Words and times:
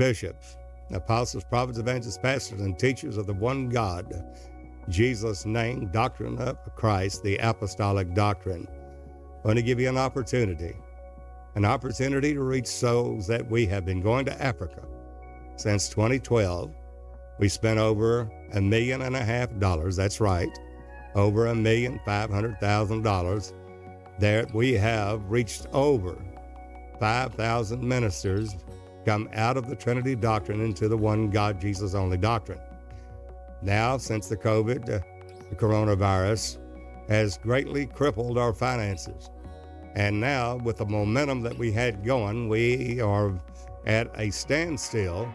bishops, 0.00 0.56
apostles, 0.92 1.44
prophets, 1.44 1.78
evangelists, 1.78 2.16
pastors, 2.16 2.62
and 2.62 2.78
teachers 2.78 3.18
of 3.18 3.26
the 3.26 3.34
one 3.34 3.68
God, 3.68 4.24
Jesus' 4.88 5.44
name, 5.44 5.90
doctrine 5.92 6.38
of 6.38 6.56
Christ, 6.74 7.22
the 7.22 7.36
apostolic 7.36 8.14
doctrine. 8.14 8.66
I 8.66 9.46
want 9.46 9.58
to 9.58 9.62
give 9.62 9.78
you 9.78 9.90
an 9.90 9.98
opportunity, 9.98 10.74
an 11.54 11.66
opportunity 11.66 12.32
to 12.32 12.42
reach 12.42 12.66
souls 12.66 13.26
that 13.26 13.46
we 13.50 13.66
have 13.66 13.84
been 13.84 14.00
going 14.00 14.24
to 14.24 14.42
Africa 14.42 14.82
since 15.56 15.90
2012. 15.90 16.74
We 17.38 17.50
spent 17.50 17.78
over 17.78 18.30
a 18.54 18.60
million 18.62 19.02
and 19.02 19.14
a 19.14 19.22
half 19.22 19.54
dollars, 19.58 19.96
that's 19.96 20.18
right, 20.18 20.48
over 21.14 21.48
a 21.48 21.54
million 21.54 22.00
five 22.06 22.30
hundred 22.30 22.58
thousand 22.58 23.02
dollars. 23.02 23.52
There 24.18 24.46
we 24.54 24.72
have 24.72 25.30
reached 25.30 25.66
over 25.74 26.16
5,000 26.98 27.82
ministers 27.82 28.56
come 29.10 29.28
out 29.34 29.56
of 29.56 29.66
the 29.66 29.74
Trinity 29.74 30.14
doctrine 30.14 30.60
into 30.60 30.86
the 30.86 30.96
one 30.96 31.30
God, 31.30 31.60
Jesus 31.60 31.96
only 31.96 32.16
doctrine. 32.16 32.60
Now, 33.60 33.96
since 33.96 34.28
the 34.28 34.36
COVID, 34.36 34.82
uh, 34.88 35.00
the 35.48 35.56
coronavirus 35.56 36.58
has 37.08 37.36
greatly 37.36 37.86
crippled 37.86 38.38
our 38.38 38.52
finances. 38.52 39.28
And 39.96 40.20
now, 40.20 40.58
with 40.58 40.76
the 40.76 40.86
momentum 40.86 41.40
that 41.40 41.58
we 41.58 41.72
had 41.72 42.04
going, 42.04 42.48
we 42.48 43.00
are 43.00 43.36
at 43.84 44.12
a 44.14 44.30
standstill, 44.30 45.28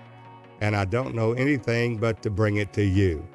and 0.62 0.74
I 0.74 0.86
don't 0.86 1.14
know 1.14 1.34
anything 1.34 1.98
but 1.98 2.22
to 2.24 2.30
bring 2.30 2.56
it 2.56 2.72
to 2.76 2.82
you. 2.82 3.28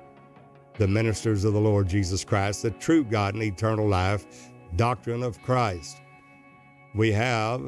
The 0.79 0.89
ministers 0.89 1.45
of 1.45 1.53
the 1.53 1.61
Lord 1.61 1.87
Jesus 1.87 2.25
Christ, 2.25 2.63
the 2.63 2.71
true 2.71 3.05
God 3.05 3.35
and 3.35 3.43
eternal 3.43 3.87
life, 3.87 4.25
doctrine 4.77 5.23
of 5.23 5.43
Christ. 5.43 5.99
We 6.95 7.13
have 7.13 7.61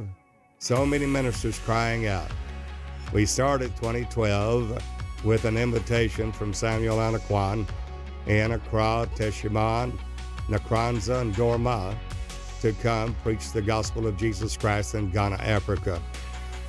so 0.58 0.86
many 0.86 1.04
ministers 1.04 1.58
crying 1.58 2.06
out. 2.06 2.30
We 3.12 3.26
started 3.26 3.76
2012 3.76 4.82
with 5.22 5.44
an 5.44 5.58
invitation 5.58 6.32
from 6.32 6.54
Samuel 6.54 6.96
Anakwan 6.96 7.68
in 8.26 8.52
Accra, 8.52 9.06
Techiman, 9.14 9.92
Nkranza, 10.48 11.20
and 11.20 11.34
Dorma 11.34 11.94
to 12.62 12.72
come 12.74 13.14
preach 13.22 13.52
the 13.52 13.60
gospel 13.60 14.06
of 14.06 14.16
Jesus 14.16 14.56
Christ 14.56 14.94
in 14.94 15.10
Ghana, 15.10 15.36
Africa. 15.36 16.00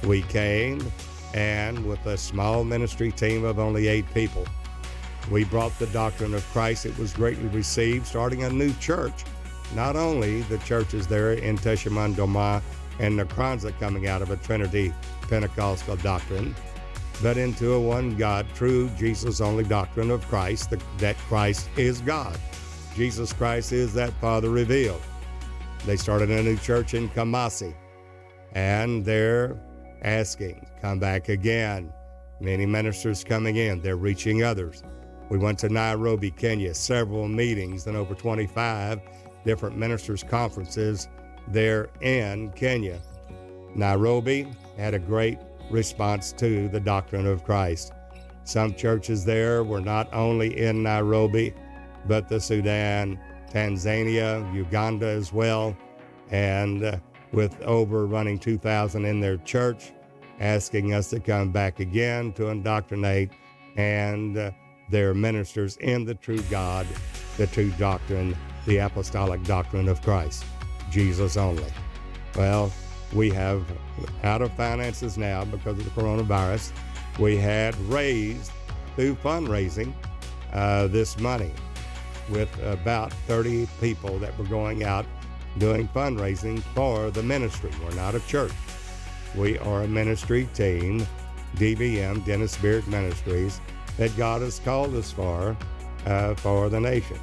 We 0.04 0.24
came, 0.24 0.86
and 1.34 1.86
with 1.86 2.06
a 2.08 2.18
small 2.18 2.66
ministry 2.66 3.14
team 3.14 3.46
of 3.46 3.58
only 3.58 3.88
eight 3.88 4.12
people, 4.14 4.46
we 5.32 5.46
brought 5.46 5.78
the 5.80 5.88
doctrine 5.88 6.34
of 6.34 6.46
Christ. 6.52 6.86
It 6.86 6.98
was 6.98 7.14
greatly 7.14 7.48
received, 7.48 8.06
starting 8.06 8.44
a 8.44 8.50
new 8.50 8.74
church. 8.82 9.24
Not 9.76 9.96
only 9.96 10.42
the 10.42 10.58
churches 10.60 11.08
there 11.08 11.32
in 11.32 11.58
Techiman, 11.58 12.16
Dorma, 12.16 12.62
and 13.00 13.20
Nkranza 13.20 13.78
coming 13.80 14.08
out 14.08 14.22
of 14.22 14.32
a 14.32 14.38
Trinity 14.38 14.94
Pentecostal 15.30 15.96
doctrine, 15.98 16.56
but 17.22 17.38
into 17.38 17.74
a 17.74 17.80
one 17.80 18.16
God, 18.16 18.46
true 18.56 18.90
Jesus 18.98 19.42
only 19.42 19.64
doctrine 19.64 20.12
of 20.12 20.28
Christ, 20.28 20.74
that 20.98 21.18
Christ 21.18 21.70
is 21.78 22.02
God. 22.02 22.38
Jesus 22.96 23.34
Christ 23.34 23.72
is 23.72 23.94
that 23.94 24.14
Father 24.22 24.50
revealed. 24.50 25.02
They 25.86 25.98
started 25.98 26.30
a 26.30 26.44
new 26.44 26.58
church 26.58 26.94
in 26.94 27.10
Kumasi, 27.10 27.74
and 28.54 29.04
they're 29.04 29.60
asking, 30.04 30.68
come 30.82 31.00
back 31.00 31.30
again. 31.30 31.92
Many 32.40 32.66
ministers 32.66 33.24
coming 33.24 33.56
in, 33.56 33.82
they're 33.82 33.96
reaching 33.96 34.44
others. 34.44 34.84
We 35.30 35.38
went 35.38 35.60
to 35.60 35.70
Nairobi, 35.70 36.30
Kenya, 36.32 36.74
several 36.74 37.28
meetings 37.28 37.88
and 37.88 37.98
over 37.98 38.14
25 38.14 39.02
different 39.46 39.78
ministers' 39.78 40.24
conferences 40.24 41.08
there 41.48 41.90
in 42.02 42.52
Kenya. 42.52 43.00
Nairobi 43.76 44.48
had 44.78 44.94
a 44.94 45.00
great 45.00 45.40
response 45.70 46.32
to 46.34 46.68
the 46.70 46.80
doctrine 46.80 47.26
of 47.26 47.44
Christ. 47.44 47.94
Some 48.44 48.74
churches 48.74 49.24
there 49.24 49.64
were 49.64 49.82
not 49.82 50.14
only 50.14 50.58
in 50.60 50.84
Nairobi, 50.84 51.54
but 52.06 52.28
the 52.28 52.40
Sudan, 52.40 53.20
Tanzania, 53.50 54.54
Uganda 54.54 55.08
as 55.08 55.32
well, 55.32 55.76
and 56.30 56.84
uh, 56.84 56.98
with 57.32 57.60
over 57.62 58.06
running 58.06 58.38
2,000 58.38 59.06
in 59.06 59.20
their 59.20 59.38
church, 59.38 59.94
asking 60.40 60.94
us 60.94 61.10
to 61.10 61.20
come 61.20 61.52
back 61.52 61.80
again 61.80 62.34
to 62.34 62.48
indoctrinate 62.48 63.32
and 63.78 64.38
uh, 64.38 64.52
their 64.90 65.14
ministers 65.14 65.78
in 65.78 66.06
the 66.06 66.16
true 66.16 66.42
God, 66.44 66.86
the 67.38 67.48
true 67.48 67.72
doctrine, 67.72 68.36
the 68.66 68.78
apostolic 68.78 69.44
doctrine 69.44 69.88
of 69.88 70.02
Christ. 70.02 70.44
Jesus 70.94 71.38
only. 71.38 71.74
Well, 72.36 72.72
we 73.14 73.32
have 73.32 73.66
out 74.24 74.44
of 74.44 74.54
finances 74.54 75.18
now 75.18 75.44
because 75.44 75.80
of 75.80 75.84
the 75.84 76.02
coronavirus. 76.02 76.72
We 77.20 77.36
had 77.36 77.76
raised 77.82 78.52
through 78.96 79.16
fundraising 79.16 79.94
uh, 80.52 80.88
this 80.88 81.18
money 81.20 81.52
with 82.30 82.50
about 82.64 83.12
30 83.28 83.68
people 83.82 84.20
that 84.20 84.38
were 84.38 84.46
going 84.46 84.84
out 84.84 85.06
doing 85.58 85.88
fundraising 85.90 86.62
for 86.76 87.10
the 87.10 87.24
ministry. 87.24 87.72
We're 87.84 87.96
not 87.96 88.14
a 88.14 88.20
church. 88.28 88.54
We 89.36 89.58
are 89.60 89.82
a 89.82 89.88
ministry 89.88 90.48
team, 90.54 91.08
DBM, 91.56 92.24
Dennis 92.24 92.56
Beard 92.58 92.88
Ministries, 92.88 93.60
that 93.98 94.16
God 94.16 94.42
has 94.42 94.60
called 94.60 94.94
us 94.94 95.12
for, 95.12 95.58
uh, 96.06 96.36
for 96.36 96.70
the 96.70 96.80
nations. 96.80 97.20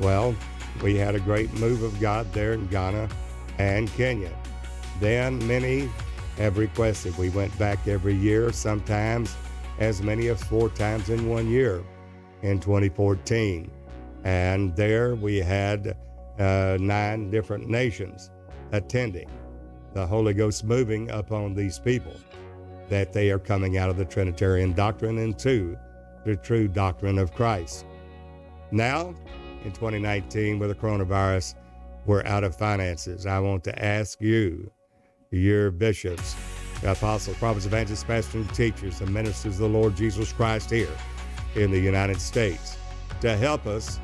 Well, 0.00 0.34
we 0.82 0.96
had 0.96 1.14
a 1.14 1.20
great 1.20 1.52
move 1.54 1.82
of 1.82 1.98
God 2.00 2.32
there 2.32 2.52
in 2.52 2.66
Ghana 2.66 3.08
and 3.58 3.92
Kenya. 3.94 4.32
Then 5.00 5.44
many 5.46 5.90
have 6.36 6.58
requested. 6.58 7.16
We 7.16 7.30
went 7.30 7.56
back 7.58 7.86
every 7.86 8.14
year, 8.14 8.52
sometimes 8.52 9.34
as 9.78 10.02
many 10.02 10.28
as 10.28 10.42
four 10.42 10.68
times 10.70 11.10
in 11.10 11.28
one 11.28 11.48
year 11.48 11.82
in 12.42 12.60
2014. 12.60 13.70
And 14.24 14.74
there 14.76 15.14
we 15.14 15.38
had 15.38 15.96
uh, 16.38 16.76
nine 16.80 17.30
different 17.30 17.68
nations 17.68 18.30
attending. 18.72 19.28
The 19.92 20.06
Holy 20.06 20.34
Ghost 20.34 20.64
moving 20.64 21.10
upon 21.10 21.54
these 21.54 21.78
people 21.78 22.16
that 22.88 23.12
they 23.12 23.30
are 23.30 23.38
coming 23.38 23.78
out 23.78 23.90
of 23.90 23.96
the 23.96 24.04
Trinitarian 24.04 24.72
doctrine 24.72 25.18
into 25.18 25.78
the 26.24 26.36
true 26.36 26.68
doctrine 26.68 27.18
of 27.18 27.32
Christ. 27.32 27.86
Now, 28.70 29.14
in 29.64 29.72
2019 29.72 30.58
with 30.58 30.68
the 30.68 30.74
coronavirus, 30.74 31.54
we're 32.06 32.24
out 32.26 32.44
of 32.44 32.54
finances. 32.54 33.26
I 33.26 33.38
want 33.40 33.64
to 33.64 33.84
ask 33.84 34.20
you, 34.20 34.70
your 35.30 35.70
bishops, 35.70 36.36
the 36.80 36.92
apostles, 36.92 37.36
prophets, 37.38 37.66
evangelists, 37.66 38.04
pastors, 38.04 38.34
and 38.46 38.54
teachers, 38.54 39.00
and 39.00 39.12
ministers 39.12 39.54
of 39.54 39.60
the 39.60 39.68
Lord 39.68 39.96
Jesus 39.96 40.32
Christ 40.32 40.70
here 40.70 40.96
in 41.56 41.70
the 41.70 41.78
United 41.78 42.20
States, 42.20 42.76
to 43.20 43.36
help 43.36 43.66
us 43.66 43.98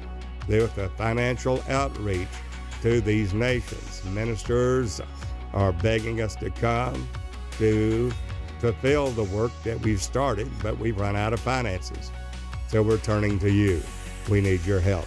with 0.49 0.77
a 0.79 0.89
financial 0.91 1.63
outreach 1.69 2.29
to 2.83 3.01
these 3.01 3.35
nations. 3.35 4.03
Ministers 4.07 5.01
are 5.53 5.73
begging 5.73 6.23
us 6.23 6.35
to 6.37 6.51
come 6.51 7.09
to 7.59 8.11
fulfill 8.59 9.11
the 9.11 9.25
work 9.25 9.53
that 9.65 9.81
we've 9.83 10.03
started, 10.03 10.51
but 10.63 10.79
we've 10.79 10.99
run 10.99 11.17
out 11.17 11.33
of 11.33 11.41
finances. 11.41 12.11
So 12.69 12.83
we're 12.83 12.99
turning 12.99 13.39
to 13.41 13.51
you. 13.51 13.83
We 14.29 14.41
need 14.41 14.65
your 14.65 14.81
help 14.81 15.07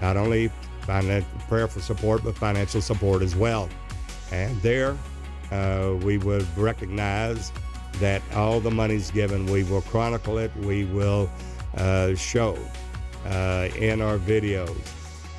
not 0.00 0.16
only 0.16 0.50
financial, 0.82 1.28
prayerful 1.48 1.82
support, 1.82 2.22
but 2.24 2.36
financial 2.36 2.80
support 2.80 3.22
as 3.22 3.34
well. 3.34 3.68
And 4.30 4.60
there, 4.62 4.96
uh, 5.50 5.96
we 6.02 6.18
would 6.18 6.46
recognize 6.56 7.52
that 7.94 8.22
all 8.34 8.60
the 8.60 8.70
money's 8.70 9.10
given, 9.10 9.46
we 9.46 9.64
will 9.64 9.82
chronicle 9.82 10.38
it, 10.38 10.54
we 10.58 10.84
will 10.84 11.30
uh, 11.76 12.14
show 12.14 12.58
uh, 13.26 13.68
in 13.76 14.00
our 14.00 14.18
videos 14.18 14.76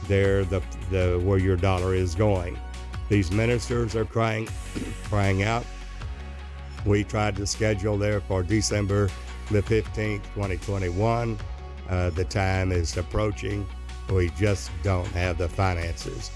there 0.08 0.44
the, 0.46 0.62
the 0.90 1.22
where 1.24 1.38
your 1.38 1.56
dollar 1.56 1.94
is 1.94 2.16
going. 2.16 2.58
These 3.10 3.32
ministers 3.32 3.96
are 3.96 4.06
crying, 4.06 4.48
crying 5.06 5.44
out. 5.44 5.66
We 6.86 7.04
tried 7.04 7.36
to 7.38 7.48
schedule 7.48 7.98
there 7.98 8.22
for 8.22 8.44
December 8.44 9.10
the 9.50 9.62
15th, 9.62 10.24
2021. 10.36 11.38
Uh, 11.90 12.10
the 12.12 12.26
time 12.26 12.72
is 12.72 12.98
approaching. 12.98 13.68
We 14.12 14.30
just 14.32 14.72
don't 14.84 15.08
have 15.08 15.38
the 15.38 15.50
finances. 15.50 16.32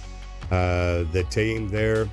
Uh, 0.51 1.03
the 1.11 1.25
team 1.29 1.69
there 1.69 2.09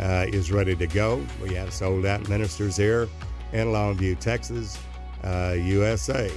uh, 0.00 0.26
is 0.28 0.50
ready 0.50 0.74
to 0.76 0.86
go. 0.86 1.24
We 1.42 1.54
have 1.54 1.72
sold 1.72 2.06
out 2.06 2.28
ministers 2.28 2.76
here 2.76 3.08
in 3.52 3.68
Longview, 3.68 4.18
Texas, 4.18 4.78
uh, 5.24 5.54
USA, 5.58 6.32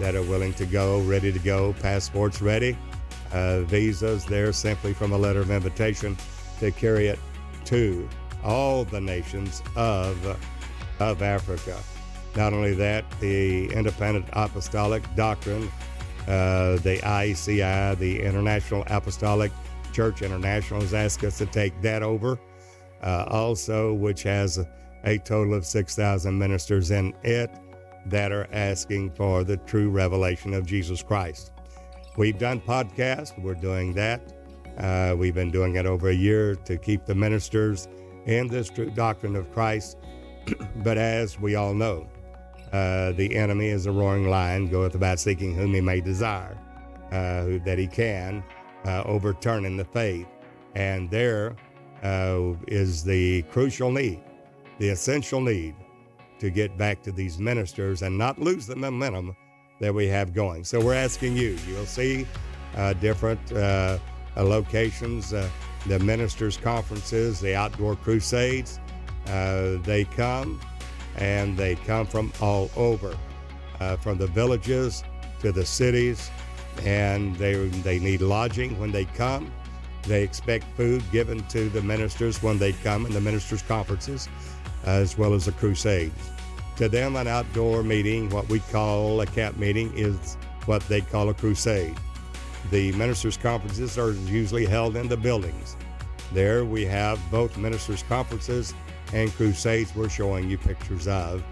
that 0.00 0.14
are 0.14 0.22
willing 0.22 0.52
to 0.54 0.66
go, 0.66 1.00
ready 1.02 1.32
to 1.32 1.38
go, 1.38 1.74
passports 1.74 2.42
ready, 2.42 2.76
uh, 3.32 3.60
visas 3.60 4.24
there 4.24 4.52
simply 4.52 4.92
from 4.92 5.12
a 5.12 5.18
letter 5.18 5.40
of 5.40 5.50
invitation 5.50 6.16
to 6.58 6.70
carry 6.72 7.06
it 7.06 7.18
to 7.66 8.08
all 8.42 8.84
the 8.84 9.00
nations 9.00 9.62
of, 9.76 10.36
of 10.98 11.22
Africa. 11.22 11.78
Not 12.36 12.52
only 12.52 12.74
that, 12.74 13.04
the 13.20 13.72
independent 13.72 14.26
apostolic 14.32 15.02
doctrine 15.14 15.70
uh, 16.28 16.76
the 16.78 17.00
ICI, 17.22 17.94
the 17.96 18.20
International 18.22 18.84
Apostolic 18.88 19.52
Church 19.92 20.22
International, 20.22 20.80
has 20.80 20.94
asked 20.94 21.24
us 21.24 21.38
to 21.38 21.46
take 21.46 21.80
that 21.82 22.02
over. 22.02 22.38
Uh, 23.02 23.24
also, 23.28 23.94
which 23.94 24.22
has 24.22 24.64
a 25.04 25.18
total 25.18 25.54
of 25.54 25.64
6,000 25.64 26.38
ministers 26.38 26.90
in 26.90 27.14
it. 27.22 27.50
that 28.06 28.32
are 28.32 28.48
asking 28.50 29.10
for 29.10 29.44
the 29.44 29.58
true 29.58 29.90
revelation 29.90 30.54
of 30.54 30.64
Jesus 30.64 31.02
Christ. 31.02 31.52
We've 32.16 32.38
done 32.38 32.60
podcasts, 32.60 33.38
we're 33.38 33.54
doing 33.54 33.92
that. 33.94 34.32
Uh, 34.78 35.14
we've 35.18 35.34
been 35.34 35.50
doing 35.50 35.76
it 35.76 35.84
over 35.84 36.08
a 36.08 36.14
year 36.14 36.54
to 36.54 36.78
keep 36.78 37.04
the 37.04 37.14
ministers 37.14 37.88
in 38.24 38.48
this 38.48 38.70
true 38.70 38.90
doctrine 38.90 39.36
of 39.36 39.52
Christ. 39.52 39.98
but 40.76 40.96
as 40.96 41.38
we 41.38 41.54
all 41.54 41.74
know, 41.74 42.08
uh, 42.72 43.12
the 43.12 43.34
enemy 43.34 43.66
is 43.68 43.86
a 43.86 43.92
roaring 43.92 44.28
lion, 44.28 44.68
goeth 44.68 44.94
about 44.94 45.18
seeking 45.18 45.54
whom 45.54 45.74
he 45.74 45.80
may 45.80 46.00
desire, 46.00 46.56
uh, 47.10 47.58
that 47.64 47.76
he 47.78 47.86
can 47.86 48.44
uh, 48.84 49.02
overturn 49.04 49.64
in 49.64 49.76
the 49.76 49.84
faith. 49.84 50.26
And 50.76 51.10
there 51.10 51.56
uh, 52.04 52.52
is 52.68 53.02
the 53.02 53.42
crucial 53.42 53.90
need, 53.90 54.20
the 54.78 54.88
essential 54.90 55.40
need 55.40 55.74
to 56.38 56.48
get 56.48 56.78
back 56.78 57.02
to 57.02 57.12
these 57.12 57.38
ministers 57.38 58.02
and 58.02 58.16
not 58.16 58.38
lose 58.38 58.66
the 58.66 58.76
momentum 58.76 59.36
that 59.80 59.92
we 59.92 60.06
have 60.06 60.32
going. 60.32 60.62
So 60.62 60.80
we're 60.80 60.94
asking 60.94 61.36
you, 61.36 61.58
you'll 61.66 61.86
see 61.86 62.26
uh, 62.76 62.92
different 62.94 63.40
locations, 64.36 65.30
the 65.30 65.98
ministers' 65.98 66.56
conferences, 66.56 67.40
the 67.40 67.54
outdoor 67.56 67.96
crusades. 67.96 68.78
they 69.26 70.06
come 70.12 70.60
and 71.20 71.56
they 71.56 71.76
come 71.76 72.06
from 72.06 72.32
all 72.40 72.70
over, 72.76 73.16
uh, 73.78 73.96
from 73.96 74.18
the 74.18 74.26
villages 74.26 75.04
to 75.40 75.52
the 75.52 75.64
cities, 75.64 76.30
and 76.84 77.36
they, 77.36 77.54
they 77.68 77.98
need 77.98 78.20
lodging 78.20 78.78
when 78.80 78.90
they 78.90 79.04
come. 79.04 79.50
They 80.04 80.22
expect 80.22 80.64
food 80.76 81.02
given 81.12 81.42
to 81.48 81.68
the 81.68 81.82
ministers 81.82 82.42
when 82.42 82.58
they 82.58 82.72
come 82.72 83.04
in 83.04 83.12
the 83.12 83.20
ministers' 83.20 83.62
conferences, 83.62 84.28
as 84.84 85.18
well 85.18 85.34
as 85.34 85.44
the 85.44 85.52
crusades. 85.52 86.30
To 86.76 86.88
them, 86.88 87.16
an 87.16 87.26
outdoor 87.26 87.82
meeting, 87.82 88.30
what 88.30 88.48
we 88.48 88.60
call 88.60 89.20
a 89.20 89.26
camp 89.26 89.58
meeting, 89.58 89.92
is 89.94 90.38
what 90.64 90.82
they 90.88 91.02
call 91.02 91.28
a 91.28 91.34
crusade. 91.34 91.96
The 92.70 92.92
ministers' 92.92 93.36
conferences 93.36 93.98
are 93.98 94.12
usually 94.12 94.64
held 94.64 94.96
in 94.96 95.08
the 95.08 95.16
buildings. 95.16 95.76
There 96.32 96.64
we 96.64 96.86
have 96.86 97.20
both 97.30 97.58
ministers' 97.58 98.02
conferences 98.04 98.72
and 99.12 99.32
crusades 99.32 99.94
we're 99.94 100.08
showing 100.08 100.48
you 100.48 100.58
pictures 100.58 101.08
of 101.08 101.42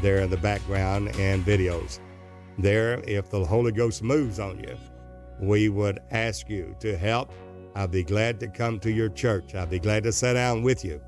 there 0.00 0.18
in 0.18 0.30
the 0.30 0.36
background 0.36 1.14
and 1.16 1.44
videos. 1.44 1.98
There, 2.58 3.02
if 3.06 3.30
the 3.30 3.44
Holy 3.44 3.72
Ghost 3.72 4.02
moves 4.02 4.38
on 4.38 4.58
you, 4.58 4.76
we 5.40 5.68
would 5.68 6.00
ask 6.10 6.48
you 6.48 6.76
to 6.80 6.96
help. 6.96 7.32
I'd 7.74 7.90
be 7.90 8.02
glad 8.02 8.38
to 8.40 8.48
come 8.48 8.78
to 8.80 8.90
your 8.90 9.08
church. 9.08 9.54
I'd 9.54 9.70
be 9.70 9.78
glad 9.78 10.02
to 10.04 10.12
sit 10.12 10.34
down 10.34 10.62
with 10.62 10.84
you 10.84 11.00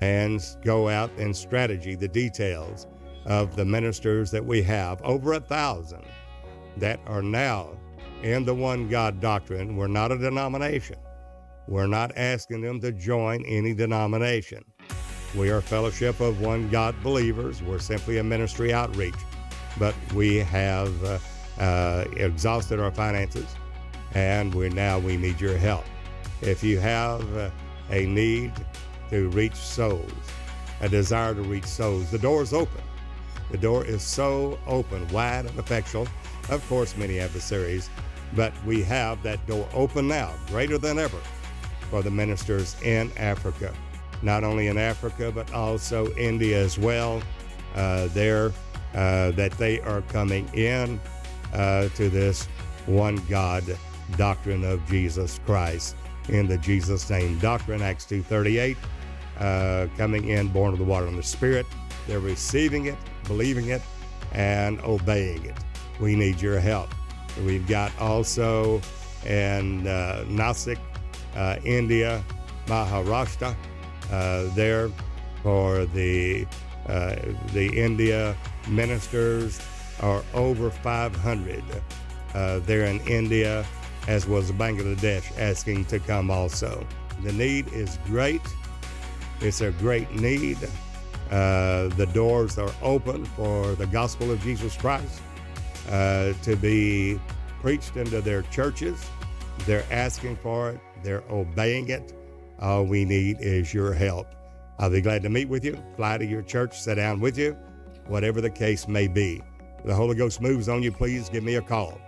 and 0.00 0.44
go 0.64 0.88
out 0.88 1.10
and 1.18 1.36
strategy 1.36 1.94
the 1.94 2.08
details 2.08 2.86
of 3.26 3.54
the 3.54 3.64
ministers 3.64 4.30
that 4.30 4.44
we 4.44 4.62
have, 4.62 5.00
over 5.02 5.34
a 5.34 5.40
thousand 5.40 6.04
that 6.78 7.00
are 7.06 7.22
now 7.22 7.78
in 8.22 8.44
the 8.44 8.54
one 8.54 8.88
God 8.88 9.20
doctrine. 9.20 9.76
We're 9.76 9.86
not 9.86 10.12
a 10.12 10.18
denomination. 10.18 10.96
We're 11.68 11.86
not 11.86 12.12
asking 12.16 12.62
them 12.62 12.80
to 12.80 12.92
join 12.92 13.44
any 13.44 13.74
denomination. 13.74 14.64
We 15.36 15.50
are 15.50 15.58
a 15.58 15.62
fellowship 15.62 16.18
of 16.18 16.40
one 16.40 16.68
God 16.70 17.00
believers. 17.04 17.62
We're 17.62 17.78
simply 17.78 18.18
a 18.18 18.24
ministry 18.24 18.72
outreach, 18.72 19.14
but 19.78 19.94
we 20.12 20.38
have 20.38 21.04
uh, 21.04 21.18
uh, 21.60 22.04
exhausted 22.16 22.80
our 22.80 22.90
finances, 22.90 23.46
and 24.14 24.52
we 24.52 24.70
now 24.70 24.98
we 24.98 25.16
need 25.16 25.40
your 25.40 25.56
help. 25.56 25.84
If 26.40 26.64
you 26.64 26.80
have 26.80 27.36
uh, 27.36 27.50
a 27.90 28.06
need 28.06 28.52
to 29.10 29.28
reach 29.28 29.54
souls, 29.54 30.10
a 30.80 30.88
desire 30.88 31.32
to 31.34 31.42
reach 31.42 31.66
souls, 31.66 32.10
the 32.10 32.18
door 32.18 32.42
is 32.42 32.52
open. 32.52 32.82
The 33.52 33.58
door 33.58 33.84
is 33.84 34.02
so 34.02 34.58
open, 34.66 35.06
wide, 35.08 35.46
and 35.46 35.58
effectual. 35.60 36.08
Of 36.48 36.66
course, 36.68 36.96
many 36.96 37.20
adversaries, 37.20 37.88
but 38.34 38.52
we 38.64 38.82
have 38.82 39.22
that 39.22 39.46
door 39.46 39.68
open 39.74 40.08
now, 40.08 40.32
greater 40.48 40.76
than 40.76 40.98
ever, 40.98 41.18
for 41.88 42.02
the 42.02 42.10
ministers 42.10 42.74
in 42.82 43.12
Africa 43.16 43.72
not 44.22 44.44
only 44.44 44.68
in 44.68 44.78
Africa, 44.78 45.32
but 45.34 45.52
also 45.52 46.12
India 46.14 46.58
as 46.58 46.78
well. 46.78 47.22
Uh, 47.74 48.08
there, 48.08 48.52
uh, 48.94 49.30
that 49.32 49.52
they 49.52 49.80
are 49.80 50.02
coming 50.02 50.48
in 50.54 51.00
uh, 51.52 51.88
to 51.90 52.08
this 52.10 52.46
one 52.86 53.16
God 53.28 53.64
doctrine 54.16 54.64
of 54.64 54.84
Jesus 54.88 55.38
Christ 55.46 55.94
in 56.28 56.46
the 56.46 56.58
Jesus 56.58 57.08
name 57.10 57.38
doctrine, 57.38 57.82
Acts 57.82 58.04
2.38, 58.06 58.76
uh, 59.38 59.86
coming 59.96 60.28
in, 60.28 60.48
born 60.48 60.72
of 60.72 60.78
the 60.78 60.84
water 60.84 61.06
and 61.06 61.18
the 61.18 61.22
Spirit. 61.22 61.66
They're 62.06 62.20
receiving 62.20 62.86
it, 62.86 62.96
believing 63.26 63.68
it, 63.68 63.82
and 64.32 64.80
obeying 64.82 65.44
it. 65.44 65.56
We 66.00 66.16
need 66.16 66.40
your 66.40 66.60
help. 66.60 66.90
We've 67.44 67.66
got 67.66 67.92
also 68.00 68.80
in 69.26 69.86
uh, 69.86 70.24
Nasik, 70.26 70.78
uh, 71.36 71.56
India, 71.64 72.24
Maharashtra, 72.66 73.54
there 74.10 74.90
for 75.42 75.84
the 75.86 76.46
uh, 76.86 77.16
the 77.52 77.68
India 77.76 78.36
ministers 78.68 79.60
are 80.00 80.22
over 80.34 80.70
500 80.70 81.62
uh, 82.34 82.58
there 82.60 82.86
in 82.86 83.00
India, 83.06 83.64
as 84.08 84.26
was 84.26 84.50
Bangladesh, 84.52 85.38
asking 85.38 85.84
to 85.86 85.98
come 85.98 86.30
also. 86.30 86.86
The 87.22 87.32
need 87.32 87.68
is 87.72 87.98
great. 88.06 88.40
It's 89.40 89.60
a 89.60 89.72
great 89.72 90.10
need. 90.14 90.58
Uh, 91.30 91.88
the 91.96 92.08
doors 92.12 92.58
are 92.58 92.72
open 92.82 93.24
for 93.24 93.74
the 93.74 93.86
gospel 93.86 94.30
of 94.30 94.42
Jesus 94.42 94.76
Christ 94.76 95.20
uh, 95.90 96.32
to 96.42 96.56
be 96.56 97.20
preached 97.60 97.96
into 97.96 98.20
their 98.20 98.42
churches. 98.42 99.04
They're 99.66 99.86
asking 99.90 100.36
for 100.36 100.70
it. 100.70 100.80
They're 101.02 101.24
obeying 101.30 101.88
it. 101.88 102.19
All 102.60 102.84
we 102.84 103.04
need 103.04 103.38
is 103.40 103.72
your 103.72 103.94
help. 103.94 104.34
I'll 104.78 104.90
be 104.90 105.00
glad 105.00 105.22
to 105.22 105.30
meet 105.30 105.48
with 105.48 105.64
you, 105.64 105.82
fly 105.96 106.18
to 106.18 106.26
your 106.26 106.42
church, 106.42 106.78
sit 106.78 106.96
down 106.96 107.20
with 107.20 107.38
you, 107.38 107.56
whatever 108.06 108.40
the 108.40 108.50
case 108.50 108.86
may 108.86 109.08
be. 109.08 109.42
If 109.78 109.84
the 109.84 109.94
Holy 109.94 110.14
Ghost 110.14 110.40
moves 110.40 110.68
on 110.68 110.82
you, 110.82 110.92
please 110.92 111.28
give 111.28 111.42
me 111.42 111.56
a 111.56 111.62
call. 111.62 112.00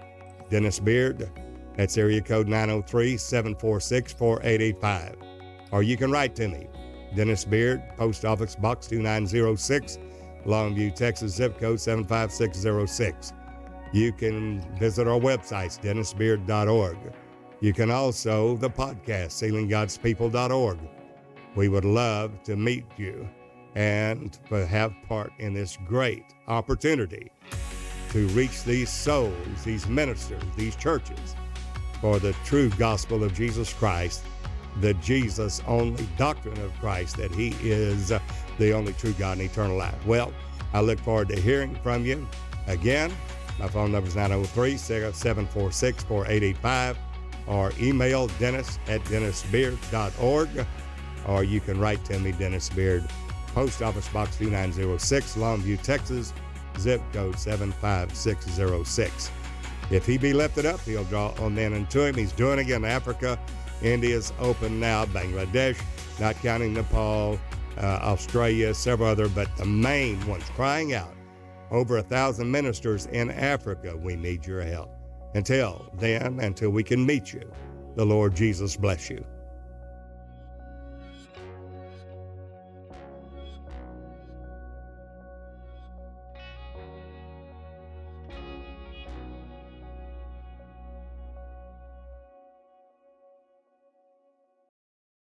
Dennis 0.50 0.78
Beard, 0.78 1.30
that's 1.76 1.96
area 1.96 2.20
code 2.20 2.48
903 2.48 3.16
746 3.16 4.12
4885. 4.12 5.16
Or 5.70 5.82
you 5.82 5.96
can 5.96 6.10
write 6.10 6.34
to 6.36 6.48
me, 6.48 6.68
Dennis 7.14 7.44
Beard, 7.44 7.82
Post 7.96 8.24
Office 8.24 8.54
Box 8.54 8.86
2906, 8.88 9.98
Longview, 10.44 10.94
Texas, 10.94 11.34
zip 11.34 11.58
code 11.58 11.80
75606. 11.80 13.32
You 13.92 14.12
can 14.12 14.60
visit 14.78 15.06
our 15.06 15.20
websites, 15.20 15.78
dennisbeard.org. 15.80 16.98
You 17.62 17.72
can 17.72 17.92
also 17.92 18.56
the 18.56 18.68
podcast, 18.68 19.38
sealinggodspeople.org. 19.38 20.78
We 21.54 21.68
would 21.68 21.84
love 21.84 22.42
to 22.42 22.56
meet 22.56 22.84
you 22.96 23.28
and 23.76 24.36
have 24.50 24.92
part 25.06 25.30
in 25.38 25.54
this 25.54 25.78
great 25.86 26.24
opportunity 26.48 27.30
to 28.10 28.26
reach 28.30 28.64
these 28.64 28.90
souls, 28.90 29.62
these 29.64 29.86
ministers, 29.86 30.42
these 30.56 30.74
churches 30.74 31.36
for 32.00 32.18
the 32.18 32.32
true 32.44 32.68
gospel 32.70 33.22
of 33.22 33.32
Jesus 33.32 33.72
Christ, 33.72 34.24
the 34.80 34.94
Jesus 34.94 35.62
only 35.68 36.08
doctrine 36.18 36.60
of 36.62 36.72
Christ, 36.80 37.16
that 37.18 37.30
He 37.30 37.50
is 37.62 38.12
the 38.58 38.72
only 38.72 38.92
true 38.94 39.12
God 39.12 39.38
and 39.38 39.42
eternal 39.42 39.76
life. 39.76 40.04
Well, 40.04 40.32
I 40.74 40.80
look 40.80 40.98
forward 40.98 41.28
to 41.28 41.40
hearing 41.40 41.76
from 41.76 42.04
you. 42.04 42.26
Again, 42.66 43.12
my 43.60 43.68
phone 43.68 43.92
number 43.92 44.08
is 44.08 44.16
903 44.16 44.76
746 44.76 46.02
4885 46.02 46.98
or 47.46 47.72
email 47.80 48.28
dennis 48.38 48.78
at 48.88 49.02
dennisbeard.org, 49.04 50.66
or 51.26 51.44
you 51.44 51.60
can 51.60 51.78
write 51.78 52.04
to 52.06 52.18
me, 52.18 52.32
Dennis 52.32 52.68
Beard, 52.70 53.04
Post 53.54 53.82
Office 53.82 54.08
Box 54.08 54.36
2906, 54.38 55.36
Longview, 55.36 55.80
Texas, 55.82 56.32
zip 56.78 57.00
code 57.12 57.38
75606. 57.38 59.30
If 59.90 60.06
he 60.06 60.16
be 60.16 60.32
lifted 60.32 60.64
up, 60.64 60.80
he'll 60.80 61.04
draw 61.04 61.34
all 61.38 61.50
men 61.50 61.74
unto 61.74 62.02
him. 62.02 62.14
He's 62.14 62.32
doing 62.32 62.58
it 62.58 62.70
in 62.70 62.84
Africa. 62.84 63.38
India's 63.82 64.32
open 64.38 64.80
now, 64.80 65.04
Bangladesh, 65.06 65.80
not 66.20 66.36
counting 66.36 66.72
Nepal, 66.72 67.38
uh, 67.78 67.98
Australia, 68.02 68.72
several 68.74 69.08
other, 69.08 69.28
but 69.28 69.54
the 69.56 69.66
main 69.66 70.24
ones 70.26 70.44
crying 70.54 70.94
out. 70.94 71.14
Over 71.70 71.98
a 71.98 72.02
thousand 72.02 72.50
ministers 72.50 73.06
in 73.06 73.30
Africa, 73.30 73.96
we 73.96 74.14
need 74.14 74.46
your 74.46 74.62
help. 74.62 74.90
Until 75.34 75.90
then, 75.98 76.40
until 76.40 76.70
we 76.70 76.82
can 76.82 77.04
meet 77.04 77.32
you, 77.32 77.50
the 77.96 78.04
Lord 78.04 78.34
Jesus 78.34 78.76
bless 78.76 79.08
you. 79.10 79.24